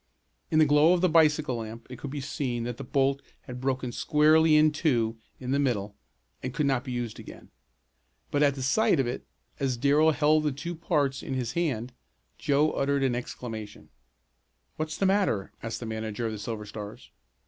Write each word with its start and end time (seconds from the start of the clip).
In 0.49 0.57
the 0.57 0.65
glow 0.65 0.93
of 0.93 1.01
the 1.01 1.07
bicycle 1.09 1.57
lamp 1.57 1.85
it 1.87 1.99
could 1.99 2.09
be 2.09 2.21
seen 2.21 2.63
that 2.63 2.77
the 2.77 2.83
bolt 2.83 3.21
had 3.41 3.61
broken 3.61 3.91
squarely 3.91 4.55
in 4.55 4.71
two 4.71 5.19
in 5.39 5.51
the 5.51 5.59
middle, 5.59 5.95
and 6.41 6.55
could 6.55 6.65
not 6.65 6.83
be 6.83 6.91
used 6.91 7.19
again. 7.19 7.51
But 8.31 8.41
at 8.41 8.55
the 8.55 8.63
sight 8.63 8.99
of 8.99 9.05
it, 9.05 9.27
as 9.59 9.77
Darrell 9.77 10.09
held 10.09 10.41
the 10.41 10.51
two 10.51 10.73
parts 10.73 11.21
in 11.21 11.35
his 11.35 11.51
hand, 11.51 11.93
Joe 12.39 12.71
uttered 12.71 13.03
an 13.03 13.13
exclamation. 13.13 13.89
"What's 14.75 14.97
the 14.97 15.05
matter?" 15.05 15.51
asked 15.61 15.79
the 15.79 15.85
manager 15.85 16.25
of 16.25 16.31
the 16.31 16.39
Silver 16.39 16.65
Stars. 16.65 17.11